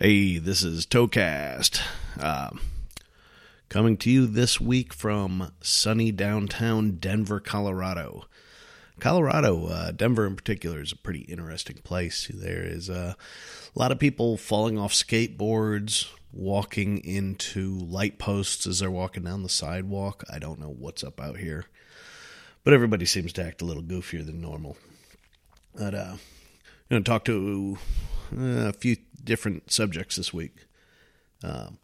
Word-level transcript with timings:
Hey, 0.00 0.38
this 0.38 0.62
is 0.62 0.86
Towcast. 0.86 1.80
Um, 2.20 2.60
coming 3.68 3.96
to 3.96 4.08
you 4.08 4.28
this 4.28 4.60
week 4.60 4.94
from 4.94 5.50
sunny 5.60 6.12
downtown 6.12 6.98
Denver, 7.00 7.40
Colorado. 7.40 8.26
Colorado, 9.00 9.66
uh, 9.66 9.90
Denver 9.90 10.24
in 10.24 10.36
particular, 10.36 10.80
is 10.80 10.92
a 10.92 10.96
pretty 10.96 11.22
interesting 11.22 11.78
place. 11.82 12.30
There 12.32 12.62
is 12.62 12.88
uh, 12.88 13.14
a 13.74 13.78
lot 13.78 13.90
of 13.90 13.98
people 13.98 14.36
falling 14.36 14.78
off 14.78 14.92
skateboards, 14.92 16.06
walking 16.32 16.98
into 16.98 17.76
light 17.78 18.20
posts 18.20 18.68
as 18.68 18.78
they're 18.78 18.92
walking 18.92 19.24
down 19.24 19.42
the 19.42 19.48
sidewalk. 19.48 20.22
I 20.32 20.38
don't 20.38 20.60
know 20.60 20.70
what's 20.78 21.02
up 21.02 21.20
out 21.20 21.38
here, 21.38 21.64
but 22.62 22.72
everybody 22.72 23.04
seems 23.04 23.32
to 23.32 23.44
act 23.44 23.62
a 23.62 23.64
little 23.64 23.82
goofier 23.82 24.24
than 24.24 24.40
normal. 24.40 24.76
But 25.74 25.96
uh, 25.96 26.12
I'm 26.12 26.88
going 26.88 27.02
to 27.02 27.10
talk 27.10 27.24
to 27.24 27.78
uh, 28.32 28.68
a 28.68 28.72
few 28.72 28.96
different 29.28 29.70
subjects 29.70 30.16
this 30.16 30.34
week. 30.34 30.64
Um, 31.44 31.78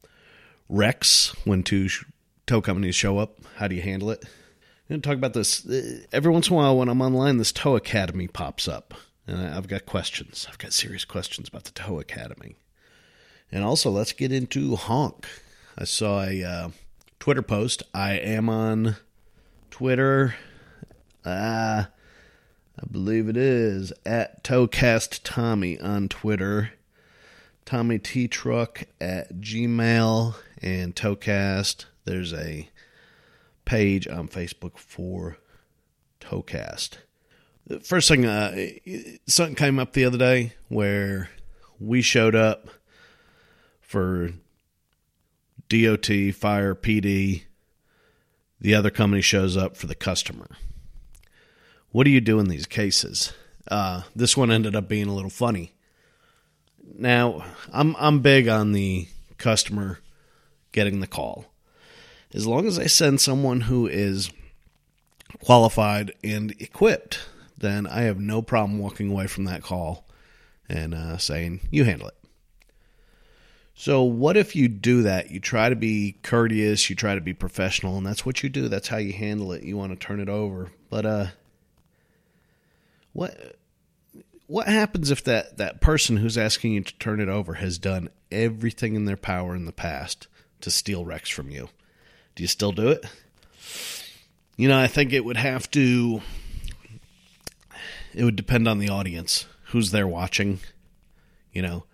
wrecks, 0.69 1.29
when 1.45 1.63
two 1.63 1.87
sh- 1.87 2.05
tow 2.47 2.61
companies 2.61 2.97
show 2.97 3.19
up, 3.19 3.39
how 3.57 3.69
do 3.69 3.77
you 3.77 3.83
handle 3.83 4.11
it? 4.11 4.25
I'm 4.25 4.89
going 4.89 5.01
to 5.03 5.09
talk 5.09 5.17
about 5.17 5.35
this. 5.35 5.65
Uh, 5.65 6.01
Every 6.13 6.33
once 6.33 6.49
in 6.49 6.55
a 6.55 6.57
while, 6.57 6.77
when 6.77 6.89
I'm 6.89 7.01
online, 7.01 7.37
this 7.37 7.53
Tow 7.53 7.77
Academy 7.77 8.27
pops 8.27 8.67
up, 8.67 8.93
and 9.27 9.39
I've 9.39 9.69
got 9.69 9.87
questions. 9.87 10.47
I've 10.49 10.59
got 10.59 10.73
serious 10.73 11.05
questions 11.05 11.49
about 11.49 11.65
the 11.65 11.71
Tow 11.71 12.01
Academy. 12.01 12.57
And 13.53 13.63
also, 13.63 13.91
let's 13.91 14.13
get 14.13 14.33
into 14.33 14.75
honk. 14.77 15.27
I 15.79 15.85
saw 15.85 16.25
a 16.25 16.43
uh, 16.43 16.69
Twitter 17.21 17.43
post. 17.43 17.83
I 17.95 18.15
am 18.15 18.49
on 18.49 18.97
Twitter. 19.71 20.35
Uh, 21.25 21.85
I 22.79 22.87
believe 22.91 23.29
it 23.29 23.37
is 23.37 23.93
at 24.05 24.43
Towcast 24.45 25.21
Tommy 25.23 25.79
on 25.81 26.09
Twitter. 26.09 26.73
Tommy 27.65 27.99
T 27.99 28.29
Truck 28.29 28.85
at 29.01 29.37
Gmail 29.37 30.35
and 30.61 30.95
Towcast. 30.95 31.87
There's 32.05 32.35
a 32.35 32.69
page 33.65 34.07
on 34.07 34.29
Facebook 34.29 34.77
for 34.77 35.39
Towcast. 36.21 36.99
The 37.67 37.81
First 37.81 38.09
thing, 38.09 38.27
uh, 38.27 38.55
something 39.27 39.55
came 39.55 39.79
up 39.79 39.95
the 39.95 40.05
other 40.05 40.19
day 40.19 40.53
where 40.69 41.31
we 41.81 42.03
showed 42.03 42.35
up 42.35 42.69
for 43.81 44.31
DOT, 45.69 46.35
fire, 46.35 46.75
PD. 46.75 47.45
The 48.61 48.75
other 48.75 48.91
company 48.91 49.23
shows 49.23 49.57
up 49.57 49.77
for 49.77 49.87
the 49.87 49.95
customer. 49.95 50.49
What 51.91 52.05
do 52.05 52.11
you 52.11 52.21
do 52.21 52.39
in 52.39 52.49
these 52.49 52.67
cases? 52.67 53.33
Uh, 53.69 54.03
this 54.15 54.37
one 54.37 54.51
ended 54.51 54.77
up 54.77 54.89
being 54.89 55.07
a 55.07 55.15
little 55.15 55.31
funny. 55.31 55.75
Now, 56.97 57.45
I'm 57.73 57.97
I'm 57.99 58.21
big 58.21 58.49
on 58.49 58.73
the 58.73 59.09
customer 59.39 60.01
getting 60.73 61.01
the 61.01 61.07
call. 61.07 61.47
As 62.33 62.47
long 62.47 62.67
as 62.67 62.79
I 62.79 62.87
send 62.87 63.21
someone 63.21 63.63
who 63.63 63.87
is 63.87 64.31
qualified 65.43 66.13
and 66.23 66.53
equipped, 66.61 67.29
then 67.57 67.87
I 67.87 68.03
have 68.03 68.19
no 68.19 68.43
problem 68.43 68.79
walking 68.79 69.11
away 69.11 69.27
from 69.27 69.45
that 69.45 69.63
call 69.63 70.05
and 70.69 70.95
uh, 70.95 71.19
saying, 71.19 71.61
"You 71.71 71.85
handle 71.85 72.09
it." 72.09 72.17
So, 73.77 74.03
what 74.03 74.37
if 74.37 74.55
you 74.55 74.69
do 74.69 75.03
that? 75.03 75.31
You 75.31 75.41
try 75.41 75.69
to 75.69 75.77
be 75.77 76.17
courteous, 76.23 76.89
you 76.89 76.97
try 76.97 77.15
to 77.15 77.21
be 77.21 77.35
professional, 77.35 77.97
and 77.97 78.07
that's 78.07 78.25
what 78.25 78.43
you 78.43 78.49
do. 78.49 78.69
That's 78.69 78.89
how 78.89 78.99
you 78.99 79.13
handle 79.13 79.53
it. 79.53 79.65
You 79.65 79.77
want 79.77 79.93
to 79.93 80.07
turn 80.07 80.21
it 80.21 80.29
over, 80.29 80.71
but 80.91 81.05
uh, 81.05 81.27
what 83.13 83.57
what 84.47 84.67
happens 84.67 85.11
if 85.11 85.25
that 85.25 85.57
that 85.59 85.81
person 85.81 86.17
who's 86.19 86.39
asking 86.39 86.73
you 86.73 86.83
to 86.83 86.99
turn 86.99 87.21
it 87.21 87.29
over 87.29 87.55
has 87.55 87.79
done 87.79 88.09
everything 88.31 88.95
in 88.95 89.05
their 89.05 89.17
power 89.17 89.55
in 89.55 89.65
the 89.65 89.73
past 89.73 90.27
to 90.61 90.71
steal 90.71 91.05
wrecks 91.05 91.31
from 91.31 91.51
you? 91.51 91.69
Do 92.35 92.43
you 92.43 92.49
still 92.49 92.73
do 92.73 92.89
it? 92.89 93.05
You 94.57 94.69
know, 94.69 94.79
I 94.79 94.87
think 94.87 95.13
it 95.13 95.25
would 95.25 95.37
have 95.37 95.71
to. 95.73 96.21
It 98.13 98.25
would 98.25 98.37
depend 98.37 98.69
on 98.69 98.79
the 98.79 98.91
audience, 98.91 99.47
who's 99.67 99.91
there 99.91 100.07
watching. 100.07 100.61
You 101.53 101.63
know, 101.63 101.85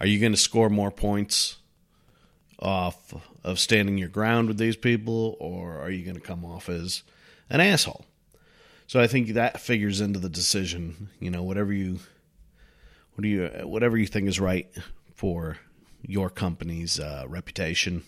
are 0.00 0.06
you 0.06 0.18
going 0.18 0.32
to 0.32 0.38
score 0.38 0.70
more 0.70 0.90
points 0.90 1.56
off 2.58 3.14
of 3.44 3.58
standing 3.58 3.98
your 3.98 4.08
ground 4.08 4.48
with 4.48 4.56
these 4.56 4.76
people, 4.76 5.36
or 5.40 5.78
are 5.78 5.90
you 5.90 6.04
going 6.04 6.14
to 6.14 6.20
come 6.20 6.44
off 6.44 6.68
as 6.68 7.02
an 7.50 7.60
asshole? 7.60 8.06
So 8.86 9.00
I 9.00 9.06
think 9.06 9.28
that 9.28 9.60
figures 9.60 10.00
into 10.00 10.18
the 10.18 10.28
decision. 10.28 11.08
You 11.20 11.30
know, 11.30 11.42
whatever 11.42 11.72
you, 11.72 12.00
what 13.14 13.22
do 13.22 13.28
you, 13.28 13.48
whatever 13.64 13.96
you 13.96 14.06
think 14.06 14.28
is 14.28 14.40
right 14.40 14.68
for 15.14 15.58
your 16.02 16.28
company's 16.28 16.98
uh, 16.98 17.24
reputation 17.28 18.02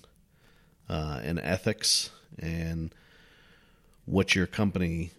uh, 0.89 1.21
and 1.23 1.39
ethics, 1.39 2.11
and 2.39 2.95
what 4.05 4.35
your 4.35 4.47
company 4.47 5.11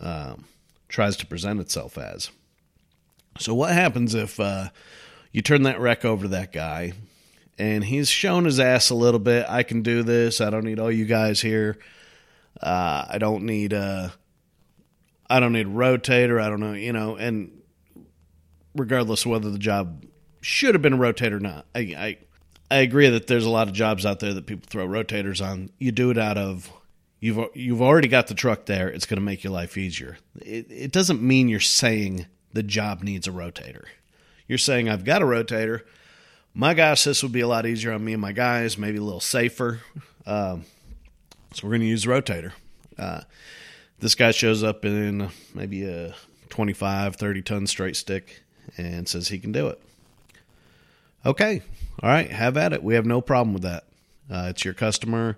um, 0.00 0.44
tries 0.88 1.16
to 1.16 1.26
present 1.26 1.60
itself 1.60 1.98
as. 1.98 2.30
So 3.38 3.54
what 3.54 3.72
happens 3.72 4.14
if 4.14 4.38
uh, 4.38 4.68
you 5.32 5.42
turn 5.42 5.64
that 5.64 5.80
wreck 5.80 6.04
over 6.04 6.24
to 6.24 6.28
that 6.28 6.52
guy, 6.52 6.92
and 7.58 7.82
he's 7.82 8.08
shown 8.08 8.44
his 8.44 8.60
ass 8.60 8.90
a 8.90 8.94
little 8.94 9.18
bit? 9.18 9.46
I 9.48 9.62
can 9.64 9.82
do 9.82 10.02
this. 10.02 10.40
I 10.40 10.50
don't 10.50 10.64
need 10.64 10.78
all 10.78 10.92
you 10.92 11.04
guys 11.04 11.40
here. 11.40 11.78
Uh, 12.60 13.06
I 13.08 13.18
don't 13.18 13.44
need 13.44 13.72
a. 13.72 14.12
I 15.28 15.40
don't 15.40 15.52
need 15.52 15.66
a 15.66 15.70
rotator. 15.70 16.40
I 16.40 16.48
don't 16.48 16.60
know, 16.60 16.74
you 16.74 16.92
know, 16.92 17.16
and 17.16 17.62
regardless 18.74 19.24
of 19.24 19.30
whether 19.30 19.50
the 19.50 19.58
job 19.58 20.04
should 20.40 20.74
have 20.74 20.82
been 20.82 20.92
a 20.94 20.98
rotator 20.98 21.34
or 21.34 21.40
not, 21.40 21.66
I, 21.74 21.80
I 21.80 22.18
I 22.70 22.78
agree 22.78 23.08
that 23.08 23.26
there's 23.26 23.44
a 23.44 23.50
lot 23.50 23.68
of 23.68 23.74
jobs 23.74 24.04
out 24.04 24.20
there 24.20 24.34
that 24.34 24.46
people 24.46 24.66
throw 24.68 24.86
rotators 24.86 25.44
on. 25.44 25.70
You 25.78 25.92
do 25.92 26.10
it 26.10 26.18
out 26.18 26.38
of 26.38 26.72
you've 27.20 27.38
you've 27.54 27.82
already 27.82 28.08
got 28.08 28.26
the 28.26 28.34
truck 28.34 28.66
there. 28.66 28.88
It's 28.88 29.06
going 29.06 29.18
to 29.18 29.24
make 29.24 29.44
your 29.44 29.52
life 29.52 29.76
easier. 29.78 30.18
It, 30.40 30.66
it 30.70 30.92
doesn't 30.92 31.22
mean 31.22 31.48
you're 31.48 31.60
saying 31.60 32.26
the 32.52 32.62
job 32.62 33.02
needs 33.02 33.26
a 33.26 33.30
rotator. 33.30 33.84
You're 34.46 34.58
saying 34.58 34.88
I've 34.88 35.04
got 35.04 35.22
a 35.22 35.24
rotator. 35.24 35.82
My 36.52 36.74
gosh, 36.74 37.04
this 37.04 37.22
would 37.22 37.32
be 37.32 37.40
a 37.40 37.48
lot 37.48 37.66
easier 37.66 37.92
on 37.92 38.04
me 38.04 38.12
and 38.12 38.22
my 38.22 38.32
guys. 38.32 38.78
Maybe 38.78 38.98
a 38.98 39.02
little 39.02 39.20
safer. 39.20 39.80
Um, 40.26 40.64
so 41.52 41.66
we're 41.66 41.70
going 41.70 41.80
to 41.80 41.86
use 41.86 42.04
rotator. 42.04 42.52
Uh, 42.98 43.22
this 44.00 44.14
guy 44.14 44.30
shows 44.30 44.62
up 44.62 44.84
in 44.84 45.30
maybe 45.54 45.84
a 45.84 46.14
25, 46.50 47.16
30 47.16 47.42
ton 47.42 47.66
straight 47.66 47.96
stick 47.96 48.42
and 48.76 49.08
says 49.08 49.28
he 49.28 49.38
can 49.38 49.52
do 49.52 49.68
it. 49.68 49.80
Okay. 51.26 51.62
All 52.02 52.10
right. 52.10 52.30
Have 52.30 52.56
at 52.56 52.72
it. 52.72 52.82
We 52.82 52.94
have 52.94 53.06
no 53.06 53.20
problem 53.20 53.54
with 53.54 53.62
that. 53.62 53.84
Uh, 54.30 54.48
it's 54.50 54.64
your 54.64 54.74
customer. 54.74 55.36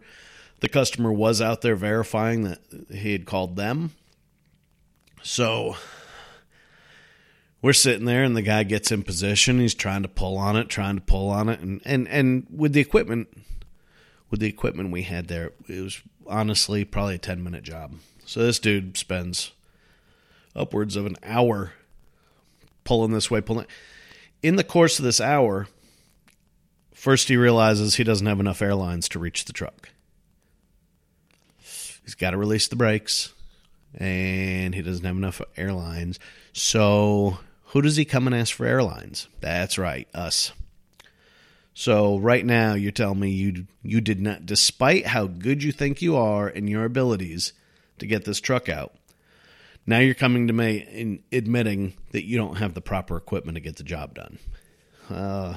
The 0.60 0.68
customer 0.68 1.12
was 1.12 1.40
out 1.40 1.60
there 1.60 1.76
verifying 1.76 2.44
that 2.44 2.60
he 2.90 3.12
had 3.12 3.26
called 3.26 3.56
them. 3.56 3.92
So 5.22 5.76
we're 7.60 7.72
sitting 7.72 8.06
there 8.06 8.24
and 8.24 8.36
the 8.36 8.42
guy 8.42 8.62
gets 8.62 8.90
in 8.90 9.02
position. 9.02 9.58
He's 9.60 9.74
trying 9.74 10.02
to 10.02 10.08
pull 10.08 10.38
on 10.38 10.56
it, 10.56 10.68
trying 10.68 10.96
to 10.96 11.02
pull 11.02 11.30
on 11.30 11.48
it. 11.48 11.60
And, 11.60 11.80
and, 11.84 12.08
and 12.08 12.46
with 12.50 12.72
the 12.72 12.80
equipment, 12.80 13.28
with 14.30 14.40
the 14.40 14.48
equipment 14.48 14.90
we 14.90 15.02
had 15.02 15.28
there, 15.28 15.52
it 15.68 15.80
was 15.80 16.00
honestly 16.26 16.84
probably 16.84 17.14
a 17.16 17.18
10 17.18 17.42
minute 17.42 17.62
job. 17.62 17.94
So 18.24 18.40
this 18.40 18.58
dude 18.58 18.96
spends 18.96 19.52
upwards 20.54 20.96
of 20.96 21.06
an 21.06 21.16
hour 21.22 21.72
pulling 22.84 23.12
this 23.12 23.30
way, 23.30 23.40
pulling. 23.40 23.66
In 24.42 24.56
the 24.56 24.64
course 24.64 24.98
of 24.98 25.04
this 25.04 25.20
hour, 25.20 25.68
first 26.94 27.28
he 27.28 27.36
realizes 27.36 27.96
he 27.96 28.04
doesn't 28.04 28.26
have 28.26 28.40
enough 28.40 28.62
airlines 28.62 29.08
to 29.10 29.18
reach 29.18 29.44
the 29.44 29.52
truck. 29.52 29.90
He's 32.04 32.14
got 32.14 32.30
to 32.30 32.36
release 32.36 32.68
the 32.68 32.76
brakes, 32.76 33.34
and 33.96 34.74
he 34.74 34.82
doesn't 34.82 35.04
have 35.04 35.16
enough 35.16 35.40
airlines. 35.56 36.20
So 36.52 37.38
who 37.66 37.82
does 37.82 37.96
he 37.96 38.04
come 38.04 38.26
and 38.26 38.36
ask 38.36 38.54
for 38.54 38.64
airlines? 38.64 39.28
That's 39.40 39.76
right, 39.76 40.08
us. 40.14 40.52
So 41.78 42.16
right 42.16 42.44
now 42.44 42.72
you're 42.72 42.90
telling 42.90 43.20
me 43.20 43.28
you 43.32 43.66
you 43.82 44.00
did 44.00 44.18
not 44.18 44.46
despite 44.46 45.08
how 45.08 45.26
good 45.26 45.62
you 45.62 45.72
think 45.72 46.00
you 46.00 46.16
are 46.16 46.48
and 46.48 46.70
your 46.70 46.86
abilities 46.86 47.52
to 47.98 48.06
get 48.06 48.24
this 48.24 48.40
truck 48.40 48.70
out. 48.70 48.94
Now 49.86 49.98
you're 49.98 50.14
coming 50.14 50.46
to 50.46 50.54
me 50.54 50.88
and 50.90 51.22
admitting 51.30 51.92
that 52.12 52.24
you 52.24 52.38
don't 52.38 52.56
have 52.56 52.72
the 52.72 52.80
proper 52.80 53.18
equipment 53.18 53.56
to 53.56 53.60
get 53.60 53.76
the 53.76 53.82
job 53.82 54.14
done. 54.14 54.38
Uh, 55.10 55.56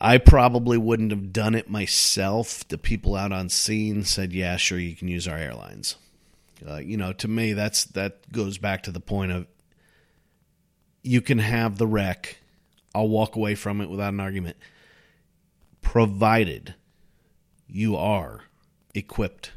I 0.00 0.16
probably 0.16 0.78
wouldn't 0.78 1.10
have 1.10 1.30
done 1.30 1.54
it 1.54 1.68
myself. 1.68 2.66
The 2.66 2.78
people 2.78 3.14
out 3.14 3.30
on 3.30 3.50
scene 3.50 4.04
said, 4.04 4.32
"Yeah, 4.32 4.56
sure, 4.56 4.78
you 4.78 4.96
can 4.96 5.08
use 5.08 5.28
our 5.28 5.36
airlines." 5.36 5.96
Uh, 6.66 6.78
you 6.78 6.96
know, 6.96 7.12
to 7.12 7.28
me, 7.28 7.52
that's 7.52 7.84
that 7.84 8.32
goes 8.32 8.56
back 8.56 8.84
to 8.84 8.90
the 8.90 9.00
point 9.00 9.32
of 9.32 9.46
you 11.02 11.20
can 11.20 11.40
have 11.40 11.76
the 11.76 11.86
wreck. 11.86 12.38
I'll 12.98 13.08
walk 13.08 13.36
away 13.36 13.54
from 13.54 13.80
it 13.80 13.88
without 13.88 14.12
an 14.12 14.18
argument, 14.18 14.56
provided 15.82 16.74
you 17.68 17.94
are 17.94 18.40
equipped 18.92 19.52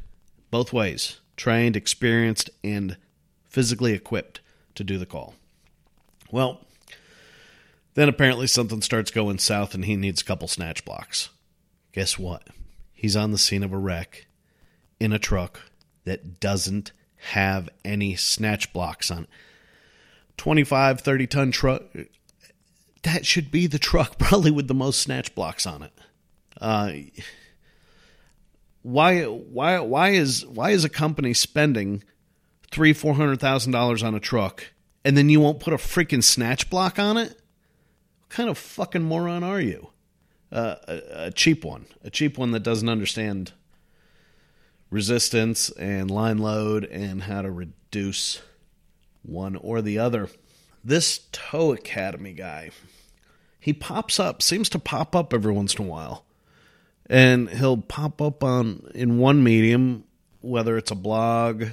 both 0.52 0.72
ways, 0.72 1.18
trained, 1.36 1.74
experienced, 1.74 2.50
and 2.62 2.96
physically 3.44 3.94
equipped 3.94 4.40
to 4.76 4.84
do 4.84 4.96
the 4.96 5.06
call. 5.06 5.34
Well, 6.30 6.60
Then 7.94 8.08
apparently 8.08 8.46
something 8.46 8.80
starts 8.80 9.10
going 9.10 9.38
south 9.38 9.74
and 9.74 9.84
he 9.84 9.96
needs 9.96 10.22
a 10.22 10.24
couple 10.24 10.48
snatch 10.48 10.84
blocks. 10.84 11.28
Guess 11.92 12.18
what? 12.18 12.46
He's 12.92 13.16
on 13.16 13.32
the 13.32 13.38
scene 13.38 13.62
of 13.62 13.72
a 13.72 13.76
wreck 13.76 14.26
in 14.98 15.12
a 15.12 15.18
truck 15.18 15.60
that 16.04 16.40
doesn't 16.40 16.92
have 17.16 17.68
any 17.84 18.16
snatch 18.16 18.72
blocks 18.72 19.10
on 19.10 19.24
it. 19.24 19.28
25, 20.38 21.00
30 21.00 21.26
ton 21.26 21.50
truck. 21.50 21.82
That 23.02 23.26
should 23.26 23.50
be 23.50 23.66
the 23.66 23.78
truck, 23.78 24.18
probably 24.18 24.50
with 24.50 24.68
the 24.68 24.74
most 24.74 25.00
snatch 25.00 25.34
blocks 25.34 25.66
on 25.66 25.82
it. 25.82 25.92
Uh, 26.60 26.92
why, 28.82 29.24
why, 29.24 29.80
why 29.80 30.10
is 30.10 30.46
why 30.46 30.70
is 30.70 30.84
a 30.84 30.88
company 30.88 31.34
spending 31.34 32.02
three, 32.70 32.92
four 32.92 33.14
hundred 33.14 33.40
thousand 33.40 33.72
dollars 33.72 34.02
on 34.02 34.14
a 34.14 34.20
truck, 34.20 34.72
and 35.04 35.16
then 35.16 35.28
you 35.28 35.40
won't 35.40 35.60
put 35.60 35.72
a 35.72 35.76
freaking 35.76 36.22
snatch 36.22 36.70
block 36.70 36.98
on 36.98 37.16
it? 37.16 37.30
What 38.20 38.28
kind 38.30 38.48
of 38.48 38.58
fucking 38.58 39.02
moron 39.02 39.44
are 39.44 39.60
you? 39.60 39.88
Uh, 40.50 40.76
a, 40.86 41.02
a 41.26 41.30
cheap 41.30 41.64
one, 41.64 41.86
a 42.04 42.10
cheap 42.10 42.36
one 42.36 42.50
that 42.50 42.60
doesn't 42.60 42.88
understand 42.88 43.52
resistance 44.90 45.70
and 45.70 46.10
line 46.10 46.38
load 46.38 46.84
and 46.84 47.22
how 47.22 47.42
to 47.42 47.50
reduce 47.50 48.42
one 49.22 49.56
or 49.56 49.80
the 49.80 49.98
other. 49.98 50.28
This 50.84 51.20
Tow 51.30 51.72
Academy 51.72 52.32
guy, 52.32 52.70
he 53.60 53.72
pops 53.72 54.18
up, 54.18 54.42
seems 54.42 54.68
to 54.70 54.78
pop 54.78 55.14
up 55.14 55.32
every 55.32 55.52
once 55.52 55.74
in 55.74 55.84
a 55.84 55.88
while. 55.88 56.24
And 57.06 57.50
he'll 57.50 57.76
pop 57.76 58.20
up 58.20 58.42
on 58.42 58.90
in 58.94 59.18
one 59.18 59.44
medium, 59.44 60.04
whether 60.40 60.76
it's 60.76 60.90
a 60.90 60.96
blog, 60.96 61.66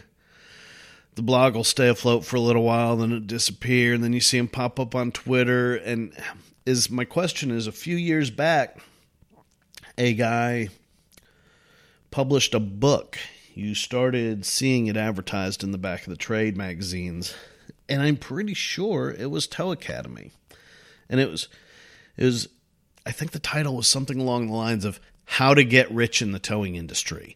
the 1.16 1.24
blog 1.24 1.56
will 1.56 1.64
stay 1.64 1.90
afloat 1.90 2.24
for 2.24 2.36
a 2.38 2.42
little 2.42 2.64
while, 2.64 2.98
then 2.98 3.12
it 3.12 3.28
disappear, 3.28 3.94
and 3.94 4.04
then 4.04 4.14
you 4.14 4.22
see 4.22 4.38
him 4.38 4.48
pop 4.48 4.80
up 4.80 4.96
on 4.96 5.12
Twitter. 5.12 5.76
And 5.76 6.14
is 6.66 6.90
my 6.90 7.04
question 7.04 7.52
is 7.52 7.68
a 7.68 7.72
few 7.72 7.96
years 7.98 8.30
back, 8.30 8.80
a 9.98 10.14
guy 10.14 10.70
published 12.12 12.54
a 12.54 12.60
book. 12.60 13.18
You 13.54 13.76
started 13.76 14.46
seeing 14.46 14.88
it 14.88 14.96
advertised 14.96 15.64
in 15.64 15.72
the 15.72 15.78
back 15.78 16.04
of 16.04 16.10
the 16.12 16.16
trade 16.16 16.56
magazines, 16.56 17.34
and 17.90 18.02
I'm 18.02 18.18
pretty 18.18 18.54
sure 18.54 19.12
it 19.12 19.30
was 19.32 19.48
Tow 19.48 19.72
Academy. 19.72 20.32
And 21.10 21.20
it 21.20 21.30
was 21.30 21.48
it 22.18 22.26
was 22.26 22.48
I 23.06 23.12
think 23.12 23.32
the 23.32 23.40
title 23.40 23.76
was 23.76 23.88
something 23.88 24.20
along 24.20 24.48
the 24.48 24.54
lines 24.54 24.86
of 24.86 25.00
How 25.26 25.54
to 25.54 25.64
Get 25.64 25.92
Rich 25.92 26.22
in 26.22 26.32
the 26.32 26.40
Towing 26.40 26.76
Industry. 26.76 27.36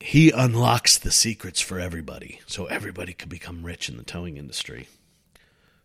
He 0.00 0.30
unlocks 0.30 0.98
the 0.98 1.10
secrets 1.10 1.60
for 1.60 1.80
everybody, 1.80 2.40
so 2.46 2.66
everybody 2.66 3.12
could 3.12 3.30
become 3.30 3.64
rich 3.64 3.88
in 3.88 3.96
the 3.96 4.02
towing 4.02 4.36
industry. 4.36 4.88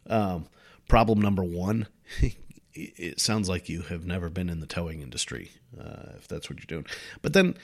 Um, 0.05 0.47
problem 0.89 1.21
number 1.21 1.43
one 1.43 1.87
it 2.73 3.19
sounds 3.19 3.49
like 3.49 3.69
you 3.69 3.81
have 3.83 4.05
never 4.05 4.29
been 4.29 4.49
in 4.49 4.59
the 4.59 4.65
towing 4.65 5.01
industry, 5.01 5.51
uh, 5.79 6.13
if 6.17 6.27
that's 6.27 6.49
what 6.49 6.59
you're 6.59 6.65
doing. 6.65 6.85
But 7.21 7.33
then 7.33 7.55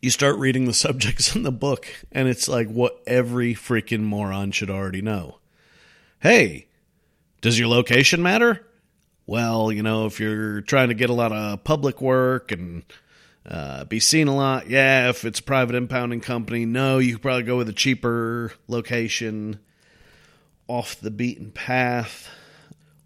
you 0.00 0.10
start 0.10 0.36
reading 0.38 0.64
the 0.64 0.74
subjects 0.74 1.34
in 1.34 1.42
the 1.42 1.52
book, 1.52 1.86
and 2.12 2.28
it's 2.28 2.48
like 2.48 2.68
what 2.68 3.02
every 3.06 3.54
freaking 3.54 4.02
moron 4.02 4.52
should 4.52 4.70
already 4.70 5.02
know. 5.02 5.38
Hey, 6.20 6.66
does 7.40 7.58
your 7.58 7.68
location 7.68 8.22
matter? 8.22 8.66
Well, 9.26 9.70
you 9.70 9.82
know, 9.82 10.06
if 10.06 10.20
you're 10.20 10.62
trying 10.62 10.88
to 10.88 10.94
get 10.94 11.10
a 11.10 11.14
lot 11.14 11.32
of 11.32 11.62
public 11.62 12.00
work 12.00 12.50
and 12.50 12.82
uh, 13.46 13.84
be 13.84 14.00
seen 14.00 14.26
a 14.26 14.34
lot, 14.34 14.68
yeah. 14.70 15.10
If 15.10 15.24
it's 15.24 15.40
a 15.40 15.42
private 15.42 15.76
impounding 15.76 16.22
company, 16.22 16.64
no, 16.64 16.98
you 16.98 17.14
could 17.14 17.22
probably 17.22 17.42
go 17.42 17.58
with 17.58 17.68
a 17.68 17.74
cheaper 17.74 18.52
location, 18.68 19.60
off 20.66 21.00
the 21.00 21.10
beaten 21.10 21.50
path 21.50 22.28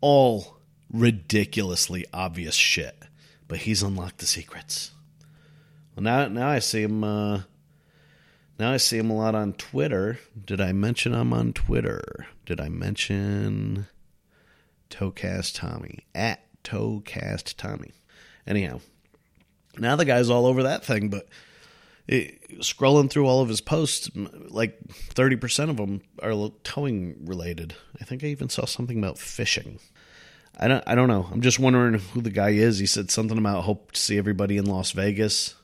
all 0.01 0.59
ridiculously 0.93 2.05
obvious 2.13 2.55
shit. 2.55 2.97
But 3.49 3.61
he's 3.61 3.83
unlocked 3.83 4.19
the 4.19 4.27
secrets. 4.27 4.93
Well, 5.95 6.05
now, 6.05 6.29
now 6.29 6.49
I 6.49 6.59
see 6.59 6.83
him. 6.83 7.05
Uh, 7.05 7.43
now 8.59 8.73
I 8.73 8.77
see 8.77 8.99
him 8.99 9.11
a 9.11 9.17
lot 9.17 9.35
on 9.35 9.55
Twitter. 9.55 10.19
Did 10.45 10.61
I 10.61 10.73
mention 10.73 11.15
I'm 11.15 11.33
on 11.33 11.53
Twitter? 11.53 12.27
Did 12.47 12.61
I 12.61 12.69
mention 12.69 13.87
Towcast 14.91 15.55
Tommy 15.55 16.07
at 16.15 16.41
Towcast 16.63 17.57
Tommy? 17.57 17.93
Anyhow, 18.47 18.81
now 19.79 19.97
the 19.97 20.05
guy's 20.05 20.31
all 20.31 20.47
over 20.47 20.63
that 20.65 20.85
thing, 20.85 21.09
but 21.09 21.29
it, 22.07 22.61
scrolling 22.61 23.11
through 23.11 23.27
all 23.27 23.41
of 23.41 23.49
his 23.49 23.61
posts, 23.61 24.11
like 24.15 24.79
30% 24.89 25.71
of 25.71 25.77
them 25.77 26.03
are 26.23 26.51
towing 26.65 27.25
related. 27.27 27.75
I 28.01 28.05
think 28.05 28.25
I 28.25 28.29
even 28.29 28.49
saw 28.49 28.65
something 28.65 28.99
about 28.99 29.19
fishing. 29.19 29.79
I 30.59 30.69
don't 30.69 30.85
I 30.87 30.95
don't 30.95 31.09
know. 31.09 31.29
I'm 31.33 31.41
just 31.41 31.59
wondering 31.59 31.95
who 31.99 32.21
the 32.21 32.31
guy 32.31 32.51
is. 32.51 32.79
He 32.79 32.87
said 32.87 33.11
something 33.11 33.39
about 33.39 33.65
hope 33.65 33.93
to 33.93 34.01
see 34.01 34.19
everybody 34.19 34.59
in 34.59 34.67
Las 34.67 34.91
Vegas. 34.91 35.55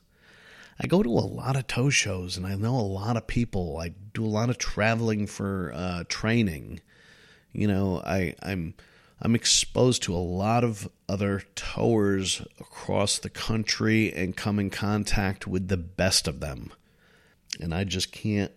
I 0.81 0.87
go 0.87 1.03
to 1.03 1.11
a 1.11 1.21
lot 1.21 1.57
of 1.57 1.67
tow 1.67 1.91
shows 1.91 2.37
and 2.37 2.47
I 2.47 2.55
know 2.55 2.75
a 2.75 2.81
lot 2.81 3.17
of 3.17 3.27
people. 3.27 3.79
I 3.79 3.93
do 4.15 4.25
a 4.25 4.27
lot 4.27 4.51
of 4.51 4.59
traveling 4.59 5.27
for 5.27 5.73
uh, 5.75 6.05
training. 6.09 6.81
You 7.53 7.67
know, 7.67 8.01
I 8.05 8.35
I'm 8.43 8.75
I'm 9.21 9.35
exposed 9.35 10.05
to 10.05 10.15
a 10.15 10.19
lot 10.19 10.63
of 10.63 10.89
other 11.09 11.43
towers 11.57 12.43
across 12.61 13.19
the 13.19 13.31
country 13.31 14.13
and 14.13 14.37
come 14.37 14.61
in 14.61 14.71
contact 14.71 15.47
with 15.49 15.67
the 15.67 15.77
best 15.77 16.29
of 16.29 16.39
them. 16.39 16.73
And 17.61 17.75
I 17.75 17.83
just 17.83 18.13
can't 18.13 18.53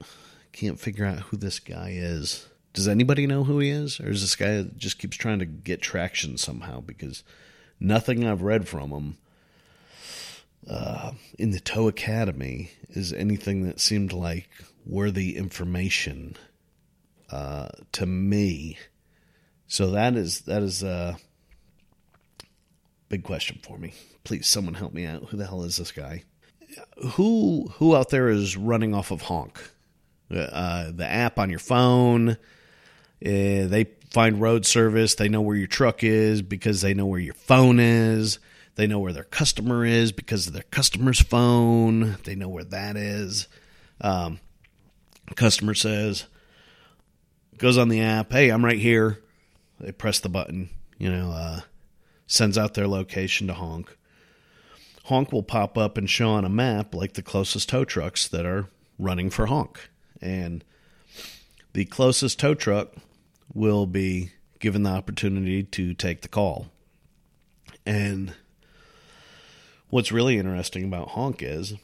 can't 0.51 0.79
figure 0.79 1.06
out 1.06 1.19
who 1.19 1.38
this 1.38 1.59
guy 1.59 1.94
is. 1.95 2.47
Does 2.74 2.88
anybody 2.88 3.25
know 3.25 3.44
who 3.44 3.59
he 3.59 3.69
is? 3.69 4.00
Or 4.00 4.09
is 4.09 4.21
this 4.21 4.35
guy 4.35 4.63
just 4.77 5.00
keeps 5.00 5.17
trying 5.17 5.39
to 5.39 5.45
get 5.45 5.81
traction 5.81 6.38
somehow? 6.38 6.81
Because 6.81 7.24
nothing 7.79 8.25
I've 8.25 8.44
read 8.44 8.67
from 8.67 8.91
him 8.91 9.17
uh, 10.69 11.12
in 11.38 11.52
the 11.52 11.60
Tow 11.60 11.88
Academy 11.88 12.72
is 12.90 13.13
anything 13.13 13.63
that 13.63 13.80
seemed 13.80 14.13
like 14.13 14.50
worthy 14.86 15.36
information 15.36 16.36
uh, 17.30 17.69
to 17.94 18.06
me. 18.06 18.78
So 19.68 19.92
that 19.92 20.16
is 20.16 20.42
that 20.42 20.62
is 20.62 20.84
a 20.84 21.18
big 23.10 23.24
question 23.24 23.60
for 23.63 23.78
me. 23.78 23.94
Please, 24.24 24.48
someone 24.48 24.75
help 24.75 24.94
me 24.94 25.06
out. 25.06 25.24
Who 25.30 25.38
the 25.38 25.48
hell 25.48 25.63
is 25.63 25.78
this 25.78 25.92
guy? 25.92 26.24
Who 27.13 27.72
who 27.75 27.96
out 27.96 28.10
there 28.10 28.30
is 28.30 28.58
running 28.58 28.94
off 28.94 29.12
of 29.12 29.24
Honk? 29.24 29.62
Uh, 30.30 30.92
the 30.92 31.06
app 31.06 31.38
on 31.38 31.50
your 31.50 31.60
phone, 31.60 32.30
uh, 32.30 32.36
they 33.22 33.88
find 34.12 34.40
road 34.40 34.66
service. 34.66 35.16
They 35.16 35.28
know 35.28 35.42
where 35.42 35.58
your 35.58 35.68
truck 35.68 36.04
is 36.04 36.42
because 36.42 36.81
they 36.81 36.94
know 36.94 37.06
where 37.06 37.20
your 37.20 37.34
phone 37.34 37.80
is. 37.80 38.39
They 38.75 38.88
know 38.88 39.00
where 39.00 39.13
their 39.13 39.24
customer 39.25 39.86
is 39.86 40.12
because 40.12 40.48
of 40.48 40.54
their 40.54 40.63
customer's 40.72 41.22
phone. 41.22 42.18
They 42.24 42.36
know 42.36 42.50
where 42.50 42.63
that 42.63 42.96
is. 42.96 43.48
Um, 44.00 44.40
customer 45.36 45.74
says, 45.74 46.25
goes 47.58 47.78
on 47.78 47.90
the 47.90 48.01
app, 48.01 48.32
hey, 48.32 48.50
I'm 48.50 48.66
right 48.66 48.80
here. 48.80 49.22
They 49.80 49.92
press 49.92 50.20
the 50.20 50.30
button, 50.30 50.70
you 50.98 51.12
know, 51.12 51.32
uh, 51.32 51.62
sends 52.28 52.58
out 52.58 52.74
their 52.74 52.88
location 52.88 53.48
to 53.48 53.54
Honk. 53.54 53.96
Honk 55.06 55.32
will 55.32 55.44
pop 55.44 55.78
up 55.78 55.98
and 55.98 56.10
show 56.10 56.30
on 56.30 56.46
a 56.46 56.50
map 56.50 56.94
like 56.94 57.13
the 57.13 57.22
closest 57.22 57.70
tow 57.70 57.84
trucks 57.84 58.28
that 58.28 58.46
are 58.46 58.68
running 58.98 59.30
for 59.30 59.48
Honk. 59.48 59.90
And 60.22 60.63
the 61.74 61.86
closest 61.86 62.40
tow 62.40 62.54
truck 62.54 62.94
will 63.54 63.86
be 63.86 64.32
given 64.60 64.84
the 64.84 64.92
opportunity 64.92 65.63
to 65.63 65.94
take 65.94 66.22
the 66.22 66.28
call. 66.28 66.68
And 67.86 68.34
what's 69.91 70.12
really 70.12 70.39
interesting 70.39 70.86
about 70.86 71.10
Honk 71.10 71.43
is 71.43 71.75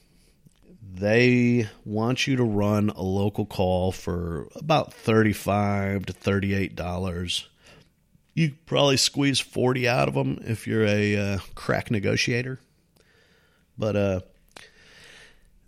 they 0.94 1.70
want 1.86 2.26
you 2.26 2.38
to 2.38 2.44
run 2.44 2.90
a 2.90 3.04
local 3.04 3.46
call 3.46 3.92
for 3.92 4.48
about 4.56 4.94
35 4.94 6.08
to 6.08 6.14
38 6.14 6.76
dollars. 6.76 7.48
You 8.34 8.54
probably 8.66 8.98
squeeze 8.98 9.40
40 9.40 9.88
out 9.88 10.08
of 10.08 10.14
them 10.14 10.40
if 10.44 10.68
you're 10.68 10.86
a 10.86 11.18
uh, 11.18 11.38
crack 11.56 11.92
negotiator. 11.92 12.60
But 13.78 13.96
uh, 13.96 14.20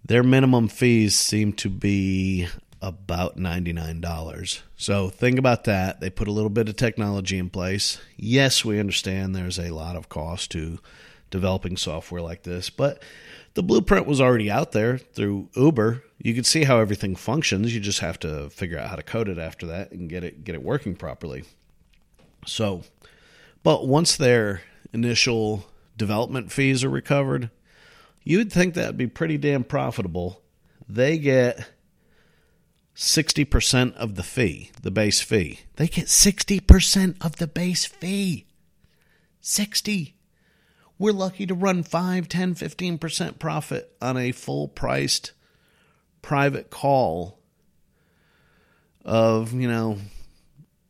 their 0.06 0.24
minimum 0.24 0.68
fees 0.68 1.18
seem 1.18 1.54
to 1.54 1.70
be 1.70 2.48
about 2.82 3.38
$99. 3.38 4.62
So 4.78 5.10
think 5.10 5.38
about 5.38 5.66
that. 5.66 6.00
They 6.00 6.10
put 6.10 6.28
a 6.28 6.32
little 6.32 6.50
bit 6.50 6.70
of 6.70 6.76
technology 6.76 7.38
in 7.38 7.50
place. 7.50 8.00
Yes, 8.16 8.64
we 8.64 8.80
understand 8.80 9.36
there's 9.36 9.60
a 9.60 9.72
lot 9.72 9.96
of 9.96 10.08
cost 10.08 10.52
to 10.52 10.80
developing 11.30 11.78
software 11.78 12.22
like 12.22 12.44
this, 12.44 12.70
but 12.70 13.02
the 13.54 13.64
blueprint 13.64 14.08
was 14.08 14.22
already 14.22 14.50
out 14.50 14.72
there 14.72 14.98
through 14.98 15.50
Uber. 15.56 16.04
You 16.18 16.34
can 16.34 16.44
see 16.44 16.64
how 16.64 16.80
everything 16.80 17.16
functions. 17.16 17.74
You 17.74 17.80
just 17.80 18.00
have 18.00 18.20
to 18.20 18.50
figure 18.50 18.78
out 18.78 18.90
how 18.90 18.96
to 18.96 19.04
code 19.04 19.30
it 19.30 19.38
after 19.38 19.66
that 19.68 19.92
and 19.92 20.10
get 20.10 20.24
it 20.24 20.44
get 20.44 20.56
it 20.56 20.64
working 20.64 20.96
properly. 20.96 21.44
So, 22.46 22.84
but 23.64 23.88
once 23.88 24.16
their 24.16 24.62
initial 24.94 25.66
development 25.98 26.52
fees 26.52 26.84
are 26.84 26.90
recovered, 26.90 27.50
you 28.24 28.38
would 28.38 28.52
think 28.52 28.74
that'd 28.74 28.98
be 28.98 29.08
pretty 29.08 29.38
damn 29.38 29.64
profitable. 29.64 30.42
They 30.88 31.18
get 31.18 31.70
60% 32.96 33.96
of 33.96 34.16
the 34.16 34.24
fee, 34.24 34.72
the 34.82 34.92
base 34.92 35.22
fee. 35.22 35.62
They 35.76 35.88
get 35.88 36.08
60% 36.08 37.24
of 37.24 37.38
the 37.38 37.48
base 37.48 37.86
fee. 37.86 38.46
60. 39.42 40.16
We're 41.00 41.14
lucky 41.14 41.46
to 41.46 41.54
run 41.54 41.84
5, 41.84 42.28
10, 42.28 42.56
15% 42.56 43.40
profit 43.40 43.96
on 44.02 44.18
a 44.18 44.34
full 44.34 44.68
priced 44.68 45.32
private 46.22 46.70
call 46.70 47.40
of, 49.06 49.54
you 49.54 49.70
know, 49.70 49.98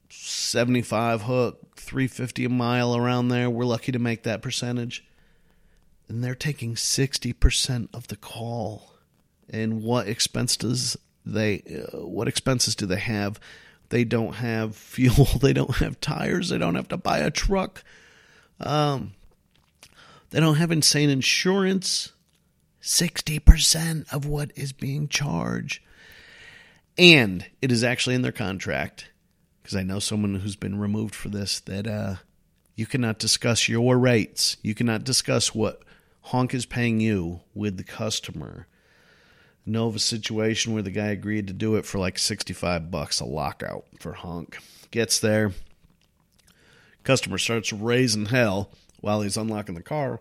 75 0.10 1.22
hook, 1.22 1.76
350 1.76 2.46
a 2.46 2.50
mile 2.50 2.96
around 2.96 3.28
there. 3.28 3.52
We're 3.52 3.66
lucky 3.66 3.92
to 3.92 4.00
make 4.00 4.24
that 4.24 4.42
percentage. 4.42 5.06
And 6.08 6.24
they're 6.24 6.34
taking 6.34 6.74
60% 6.74 7.90
of 7.94 8.08
the 8.08 8.16
call. 8.16 8.96
And 9.48 9.84
what 9.84 10.08
expenses 10.08 10.98
they 11.24 11.62
uh, 11.94 12.00
what 12.00 12.28
expenses 12.28 12.76
do 12.76 12.88
they 12.88 13.00
have? 13.00 13.40
They 13.90 14.06
don't 14.06 14.36
have 14.36 14.76
fuel, 14.76 15.26
they 15.40 15.54
don't 15.54 15.76
have 15.76 16.02
tires, 16.02 16.50
they 16.50 16.58
don't 16.58 16.76
have 16.76 16.88
to 16.88 16.98
buy 16.98 17.20
a 17.20 17.30
truck. 17.30 17.84
Um 18.60 19.14
they 20.30 20.40
don't 20.40 20.56
have 20.56 20.72
insane 20.72 21.10
insurance. 21.10 22.12
60% 22.82 24.12
of 24.14 24.26
what 24.26 24.52
is 24.56 24.72
being 24.72 25.08
charged. 25.08 25.82
And 26.98 27.46
it 27.62 27.72
is 27.72 27.84
actually 27.84 28.16
in 28.16 28.22
their 28.22 28.32
contract, 28.32 29.10
because 29.62 29.76
I 29.76 29.84
know 29.84 30.00
someone 30.00 30.36
who's 30.36 30.56
been 30.56 30.80
removed 30.80 31.16
for 31.16 31.30
this, 31.30 31.60
that 31.62 31.88
uh, 31.88 32.16
you 32.76 32.86
cannot 32.86 33.20
discuss 33.20 33.68
your 33.68 33.98
rates. 33.98 34.58
You 34.62 34.76
cannot 34.76 35.04
discuss 35.04 35.54
what 35.54 35.82
Honk 36.24 36.54
is 36.54 36.66
paying 36.66 37.00
you 37.00 37.42
with 37.54 37.78
the 37.78 37.84
customer. 37.84 38.68
Know 39.66 39.88
of 39.88 39.96
a 39.96 40.00
situation 40.00 40.74
where 40.74 40.84
the 40.84 40.92
guy 40.92 41.08
agreed 41.08 41.48
to 41.48 41.54
do 41.54 41.76
it 41.76 41.86
for 41.86 42.00
like 42.00 42.18
65 42.18 42.90
bucks 42.90 43.20
a 43.20 43.26
lockout 43.26 43.86
for 44.00 44.14
Honk. 44.14 44.58
Gets 44.92 45.20
there, 45.20 45.52
customer 47.04 47.38
starts 47.38 47.72
raising 47.72 48.28
hell 48.28 48.72
while 49.02 49.22
he's 49.22 49.38
unlocking 49.38 49.76
the 49.76 49.82
car 49.82 50.20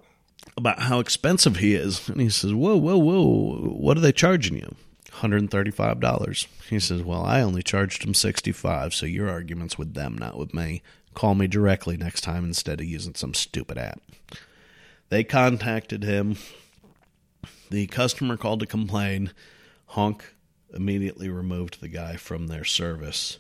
about 0.57 0.83
how 0.83 0.99
expensive 1.01 1.57
he 1.57 1.75
is. 1.75 2.09
And 2.09 2.21
he 2.21 2.29
says, 2.31 2.53
Whoa, 2.55 2.77
whoa, 2.77 2.99
whoa, 2.99 3.57
what 3.71 3.97
are 3.97 4.01
they 4.01 4.13
charging 4.13 4.57
you? 4.57 4.75
$135. 5.13 6.47
He 6.69 6.81
says, 6.81 7.03
Well, 7.03 7.25
I 7.25 7.41
only 7.41 7.63
charged 7.63 8.05
him 8.05 8.15
65 8.15 8.95
so 8.95 9.07
your 9.07 9.29
argument's 9.29 9.79
with 9.79 9.95
them, 9.95 10.17
not 10.17 10.39
with 10.39 10.55
me. 10.55 10.83
Call 11.15 11.35
me 11.35 11.47
directly 11.47 11.97
next 11.97 12.21
time 12.21 12.45
instead 12.45 12.81
of 12.81 12.87
using 12.87 13.15
some 13.15 13.35
stupid 13.35 13.79
app. 13.79 14.01
They 15.09 15.25
contacted 15.25 16.05
him. 16.05 16.37
The 17.71 17.87
customer 17.87 18.37
called 18.37 18.61
to 18.61 18.67
complain. 18.67 19.33
Honk 19.87 20.35
immediately 20.73 21.29
removed 21.29 21.81
the 21.81 21.89
guy 21.89 22.17
from 22.17 22.47
their 22.47 22.65
service. 22.65 23.39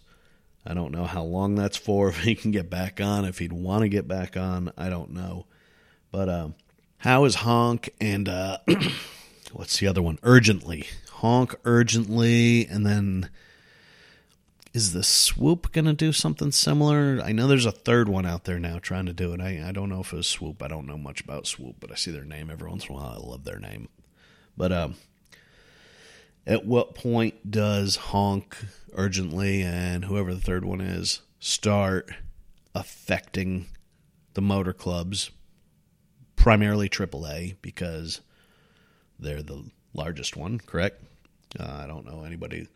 I 0.66 0.74
don't 0.74 0.92
know 0.92 1.04
how 1.04 1.22
long 1.22 1.54
that's 1.54 1.76
for, 1.76 2.08
if 2.10 2.20
he 2.20 2.34
can 2.34 2.50
get 2.50 2.70
back 2.70 3.00
on, 3.00 3.24
if 3.24 3.38
he'd 3.38 3.52
want 3.52 3.82
to 3.82 3.88
get 3.88 4.08
back 4.08 4.36
on, 4.36 4.72
I 4.76 4.88
don't 4.88 5.12
know. 5.12 5.46
But 6.10 6.28
uh, 6.28 6.48
how 6.98 7.24
is 7.24 7.36
Honk 7.36 7.90
and 8.00 8.28
uh, 8.28 8.58
what's 9.52 9.78
the 9.78 9.86
other 9.86 10.02
one? 10.02 10.18
Urgently. 10.22 10.86
Honk 11.10 11.54
urgently, 11.64 12.66
and 12.66 12.86
then 12.86 13.28
is 14.72 14.92
the 14.92 15.02
swoop 15.02 15.72
going 15.72 15.86
to 15.86 15.92
do 15.92 16.12
something 16.12 16.52
similar? 16.52 17.20
I 17.24 17.32
know 17.32 17.48
there's 17.48 17.66
a 17.66 17.72
third 17.72 18.08
one 18.08 18.26
out 18.26 18.44
there 18.44 18.60
now 18.60 18.78
trying 18.78 19.06
to 19.06 19.12
do 19.12 19.32
it. 19.32 19.40
I, 19.40 19.64
I 19.66 19.72
don't 19.72 19.88
know 19.88 20.00
if 20.00 20.12
it 20.12 20.16
was 20.16 20.28
swoop. 20.28 20.62
I 20.62 20.68
don't 20.68 20.86
know 20.86 20.98
much 20.98 21.20
about 21.20 21.46
swoop, 21.46 21.76
but 21.80 21.90
I 21.90 21.96
see 21.96 22.12
their 22.12 22.24
name 22.24 22.50
every 22.50 22.68
once 22.68 22.86
in 22.86 22.94
a 22.94 22.98
while. 22.98 23.20
I 23.22 23.30
love 23.30 23.44
their 23.44 23.58
name. 23.58 23.88
But 24.56 24.72
um, 24.72 24.94
at 26.48 26.64
what 26.64 26.94
point 26.94 27.50
does 27.50 27.96
Honk 27.96 28.56
urgently 28.94 29.62
and 29.62 30.06
whoever 30.06 30.34
the 30.34 30.40
third 30.40 30.64
one 30.64 30.80
is 30.80 31.20
start 31.38 32.10
affecting 32.74 33.66
the 34.32 34.40
motor 34.40 34.72
clubs 34.72 35.30
primarily 36.36 36.88
AAA 36.88 37.56
because 37.60 38.22
they're 39.18 39.42
the 39.42 39.62
largest 39.92 40.36
one, 40.36 40.58
correct? 40.58 41.02
Uh, 41.60 41.80
I 41.84 41.86
don't 41.86 42.06
know 42.06 42.24
anybody 42.24 42.66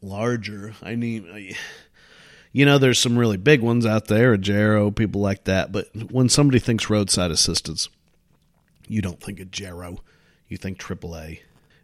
larger. 0.00 0.74
I 0.82 0.96
mean, 0.96 1.54
you 2.52 2.64
know, 2.64 2.78
there's 2.78 2.98
some 2.98 3.18
really 3.18 3.36
big 3.36 3.60
ones 3.60 3.84
out 3.84 4.06
there, 4.06 4.36
Agero, 4.36 4.94
people 4.94 5.20
like 5.20 5.44
that. 5.44 5.70
But 5.70 5.88
when 6.10 6.30
somebody 6.30 6.60
thinks 6.60 6.88
roadside 6.88 7.30
assistance, 7.30 7.90
you 8.88 9.02
don't 9.02 9.20
think 9.20 9.38
Agero. 9.38 9.98
You 10.48 10.56
think 10.56 10.78
AAA. 10.78 11.40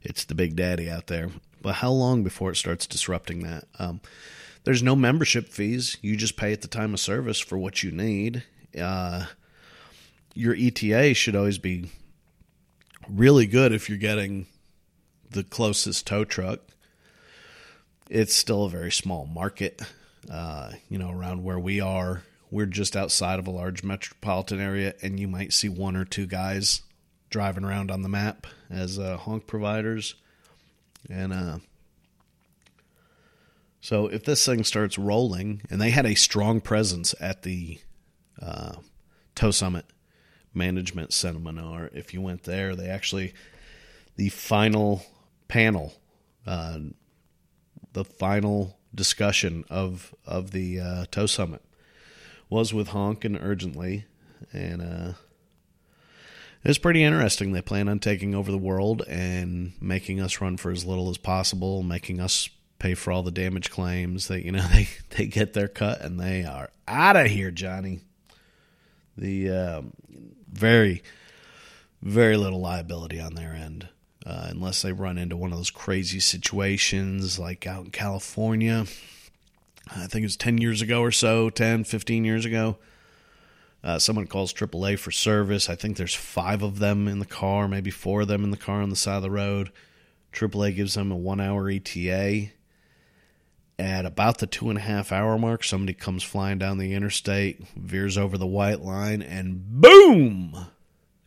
It's 0.09 0.25
the 0.25 0.37
big 0.37 0.55
daddy 0.55 0.89
out 0.89 1.09
there. 1.09 1.31
But 1.61 1.77
how 1.77 1.91
long 1.91 2.23
before 2.23 2.53
it 2.53 2.57
starts 2.57 2.87
disrupting 2.87 3.41
that? 3.41 3.65
Um, 3.79 4.01
there's 4.63 4.83
no 4.83 4.95
membership 4.95 5.49
fees. 5.49 5.97
You 6.01 6.17
just 6.17 6.37
pay 6.37 6.53
at 6.53 6.63
the 6.63 6.69
time 6.69 6.95
of 6.95 7.01
service 7.01 7.41
for 7.41 7.59
what 7.59 7.83
you 7.83 7.91
need. 7.91 8.45
Uh, 8.81 9.27
your 10.35 10.55
ETA 10.57 11.15
should 11.15 11.35
always 11.35 11.59
be 11.59 11.91
really 13.09 13.47
good 13.47 13.73
if 13.73 13.89
you're 13.89 13.99
getting 13.99 14.47
the 15.31 15.43
closest 15.43 16.07
tow 16.07 16.25
truck. 16.25 16.61
It's 18.09 18.35
still 18.35 18.65
a 18.65 18.71
very 18.71 18.93
small 18.93 19.27
market. 19.27 19.83
Uh, 20.31 20.73
you 20.89 20.99
know, 20.99 21.11
around 21.11 21.43
where 21.43 21.59
we 21.59 21.81
are, 21.81 22.23
we're 22.49 22.67
just 22.67 22.97
outside 22.97 23.41
of 23.41 23.49
a 23.49 23.53
large 23.53 23.83
metropolitan 23.83 24.61
area, 24.61 24.95
and 25.03 25.19
you 25.19 25.27
might 25.27 25.53
see 25.53 25.69
one 25.69 25.97
or 25.97 26.05
two 26.05 26.27
guys 26.27 26.83
driving 27.31 27.65
around 27.65 27.91
on 27.91 28.03
the 28.03 28.09
map 28.09 28.47
as 28.71 28.99
uh, 28.99 29.17
honk 29.17 29.47
providers. 29.47 30.15
And 31.11 31.33
uh, 31.33 31.59
so, 33.81 34.09
if 34.09 34.25
this 34.25 34.45
thing 34.45 34.65
starts 34.65 34.99
rolling, 34.99 35.63
and 35.71 35.81
they 35.81 35.91
had 35.91 36.07
a 36.07 36.15
strong 36.15 36.61
presence 36.61 37.15
at 37.21 37.43
the 37.43 37.79
uh, 38.41 38.77
Tow 39.35 39.51
Summit 39.51 39.85
management 40.57 41.13
seminar. 41.13 41.91
If 41.93 42.13
you 42.13 42.21
went 42.21 42.45
there, 42.45 42.75
they 42.75 42.89
actually 42.89 43.35
the 44.17 44.31
final 44.31 45.05
panel, 45.47 45.95
uh, 46.47 46.79
the 47.93 48.05
final 48.05 48.79
discussion 48.95 49.65
of 49.69 50.15
of 50.25 50.51
the 50.51 50.81
uh, 50.81 51.05
Tow 51.11 51.27
Summit 51.27 51.63
was 52.49 52.73
with 52.73 52.89
Honk 52.89 53.25
and 53.25 53.37
Urgently, 53.37 54.07
and 54.53 54.83
uh, 54.83 55.13
it's 56.67 56.79
pretty 56.79 57.05
interesting. 57.05 57.53
They 57.53 57.63
plan 57.63 57.89
on 57.89 58.01
taking 58.01 58.35
over 58.35 58.51
the 58.51 58.59
world 58.59 59.03
and 59.09 59.73
making 59.81 60.21
us 60.21 60.41
run 60.41 60.57
for 60.57 60.71
as 60.71 60.85
little 60.85 61.09
as 61.09 61.17
possible, 61.17 61.83
making 61.83 62.21
us 62.21 62.49
pay 62.81 62.95
for 62.95 63.13
all 63.13 63.23
the 63.23 63.31
damage 63.31 63.71
claims. 63.71 64.29
That 64.29 64.45
you 64.45 64.53
know 64.53 64.67
they 64.73 64.89
they 65.11 65.27
get 65.27 65.53
their 65.53 65.69
cut 65.69 66.01
and 66.01 66.19
they 66.19 66.45
are 66.45 66.71
out 66.89 67.17
of 67.17 67.29
here, 67.29 67.51
Johnny. 67.51 68.01
The 69.17 69.51
um, 69.51 69.93
very, 70.51 71.03
very 72.03 72.37
little 72.37 72.61
liability 72.61 73.21
on 73.21 73.35
their 73.35 73.53
end. 73.53 73.89
Uh, 74.25 74.49
unless 74.51 74.83
they 74.83 74.91
run 74.91 75.19
into 75.19 75.37
one 75.37 75.53
of 75.53 75.59
those 75.59 75.71
crazy 75.71 76.19
situations 76.19 77.39
like 77.39 77.65
out 77.65 77.85
in 77.85 77.91
California. 77.93 78.85
I 79.89 80.09
think 80.09 80.23
it 80.23 80.25
was 80.25 80.37
10 80.37 80.59
years 80.59 80.83
ago 80.83 81.01
or 81.01 81.13
so, 81.13 81.49
10, 81.49 81.85
15 81.85 82.25
years 82.25 82.45
ago. 82.45 82.77
Uh, 83.87 84.01
someone 84.01 84.27
calls 84.27 84.53
AAA 84.53 84.99
for 84.99 85.13
service. 85.13 85.71
I 85.71 85.77
think 85.77 85.97
there's 85.97 86.13
five 86.13 86.65
of 86.65 86.81
them 86.81 87.07
in 87.07 87.21
the 87.21 87.25
car, 87.25 87.69
maybe 87.69 87.93
four 87.93 88.23
of 88.23 88.29
them 88.29 88.43
in 88.43 88.51
the 88.51 88.57
car 88.57 88.83
on 88.83 88.91
the 88.91 88.97
side 88.97 89.19
of 89.19 89.23
the 89.23 89.31
road. 89.31 89.71
AAA 90.33 90.75
gives 90.75 90.95
them 90.95 91.13
a 91.13 91.17
one 91.17 91.41
hour 91.41 91.71
ETA. 91.71 92.49
At 93.79 94.05
about 94.05 94.39
the 94.39 94.49
two 94.49 94.71
and 94.71 94.79
a 94.79 94.83
half 94.83 95.13
hour 95.13 95.39
mark, 95.39 95.63
somebody 95.63 95.95
comes 95.95 96.25
flying 96.25 96.59
down 96.59 96.79
the 96.79 96.95
interstate, 96.95 97.65
veers 97.77 98.19
over 98.19 98.37
the 98.37 98.45
white 98.45 98.81
line, 98.81 99.23
and 99.23 99.81
boom! 99.81 100.67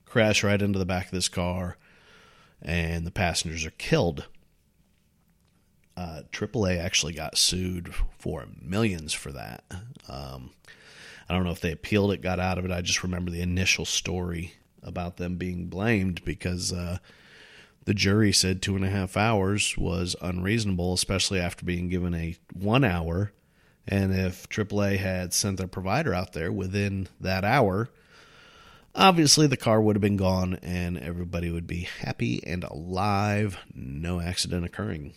Crash 0.04 0.44
right 0.44 0.62
into 0.62 0.80
the 0.80 0.86
back 0.86 1.06
of 1.06 1.12
this 1.12 1.30
car, 1.30 1.78
and 2.62 3.08
the 3.08 3.12
passengers 3.12 3.66
are 3.66 3.72
killed. 3.72 4.28
Uh, 5.96 6.24
AAA 6.34 6.78
actually 6.78 7.14
got 7.14 7.38
sued 7.38 7.94
for 8.18 8.48
millions 8.62 9.14
for 9.14 9.32
that. 9.32 9.64
Um, 10.10 10.50
I 11.30 11.36
don't 11.36 11.44
know 11.44 11.52
if 11.52 11.62
they 11.62 11.72
appealed 11.72 12.12
it, 12.12 12.22
got 12.22 12.40
out 12.40 12.58
of 12.58 12.66
it. 12.66 12.72
I 12.72 12.82
just 12.82 13.04
remember 13.04 13.30
the 13.30 13.42
initial 13.42 13.86
story 13.86 14.56
about 14.82 15.18
them 15.18 15.36
being 15.36 15.68
blamed 15.68 16.26
because 16.26 16.74
uh, 16.74 16.98
the 17.86 17.94
jury 17.94 18.32
said 18.32 18.62
two 18.62 18.76
and 18.76 18.84
a 18.84 18.90
half 18.90 19.16
hours 19.16 19.78
was 19.78 20.16
unreasonable, 20.22 20.94
especially 20.94 21.40
after 21.40 21.66
being 21.66 21.90
given 21.90 22.16
a 22.16 22.36
one 22.54 22.84
hour. 22.84 23.32
And 23.88 24.14
if 24.14 24.50
AAA 24.50 24.98
had 24.98 25.34
sent 25.34 25.58
their 25.58 25.68
provider 25.68 26.14
out 26.14 26.34
there 26.34 26.52
within 26.52 27.08
that 27.20 27.44
hour, 27.44 27.90
obviously 28.96 29.48
the 29.48 29.58
car 29.58 29.82
would 29.82 29.96
have 29.96 30.02
been 30.02 30.18
gone 30.18 30.60
and 30.62 30.98
everybody 30.98 31.52
would 31.52 31.68
be 31.68 31.88
happy 32.02 32.44
and 32.46 32.64
alive, 32.64 33.58
no 33.74 34.20
accident 34.20 34.66
occurring. 34.66 35.14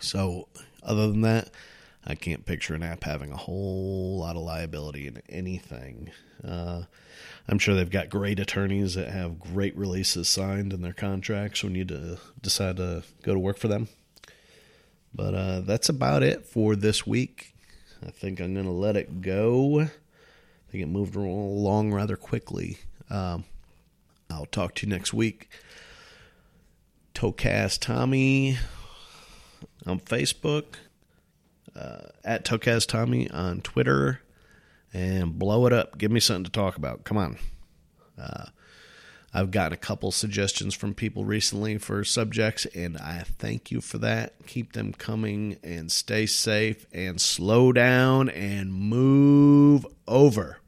So, 0.00 0.48
other 0.82 1.08
than 1.08 1.22
that, 1.22 1.50
I 2.06 2.14
can't 2.14 2.44
picture 2.44 2.74
an 2.74 2.82
app 2.82 3.04
having 3.04 3.32
a 3.32 3.36
whole 3.36 4.18
lot 4.18 4.36
of 4.36 4.42
liability 4.42 5.06
in 5.06 5.22
anything. 5.28 6.10
Uh, 6.46 6.82
I'm 7.48 7.58
sure 7.58 7.74
they've 7.74 7.90
got 7.90 8.10
great 8.10 8.38
attorneys 8.38 8.94
that 8.94 9.08
have 9.08 9.40
great 9.40 9.76
releases 9.76 10.28
signed 10.28 10.72
in 10.72 10.82
their 10.82 10.92
contracts 10.92 11.64
when 11.64 11.74
you 11.74 12.18
decide 12.40 12.76
to 12.76 13.04
go 13.22 13.32
to 13.32 13.38
work 13.38 13.58
for 13.58 13.68
them. 13.68 13.88
But 15.14 15.34
uh, 15.34 15.60
that's 15.60 15.88
about 15.88 16.22
it 16.22 16.44
for 16.44 16.76
this 16.76 17.06
week. 17.06 17.54
I 18.06 18.10
think 18.10 18.40
I'm 18.40 18.52
going 18.52 18.66
to 18.66 18.72
let 18.72 18.96
it 18.96 19.22
go. 19.22 19.80
I 19.80 19.88
think 20.70 20.82
it 20.82 20.88
moved 20.88 21.16
along 21.16 21.92
rather 21.92 22.16
quickly. 22.16 22.78
Um, 23.08 23.44
I'll 24.28 24.46
talk 24.46 24.74
to 24.76 24.86
you 24.86 24.92
next 24.92 25.14
week. 25.14 25.48
Towcast 27.14 27.80
Tommy 27.80 28.58
on 29.86 30.00
Facebook, 30.00 30.64
uh, 31.76 32.08
at 32.24 32.44
Towcast 32.44 32.88
Tommy 32.88 33.30
on 33.30 33.60
Twitter, 33.60 34.20
and 34.92 35.38
blow 35.38 35.66
it 35.66 35.72
up. 35.72 35.98
Give 35.98 36.10
me 36.10 36.20
something 36.20 36.44
to 36.44 36.50
talk 36.50 36.76
about. 36.76 37.04
Come 37.04 37.16
on. 37.16 37.38
Uh, 38.18 38.46
I've 39.36 39.50
gotten 39.50 39.72
a 39.72 39.76
couple 39.76 40.12
suggestions 40.12 40.74
from 40.74 40.94
people 40.94 41.24
recently 41.24 41.78
for 41.78 42.04
subjects, 42.04 42.66
and 42.66 42.96
I 42.96 43.24
thank 43.38 43.72
you 43.72 43.80
for 43.80 43.98
that. 43.98 44.34
Keep 44.46 44.74
them 44.74 44.92
coming 44.92 45.58
and 45.64 45.90
stay 45.90 46.26
safe 46.26 46.86
and 46.92 47.20
slow 47.20 47.72
down 47.72 48.28
and 48.28 48.72
move 48.72 49.84
over. 50.06 50.58